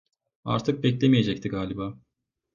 Artık 0.45 0.83
bekleyemeyecekti 0.83 1.49
galiba. 1.49 1.99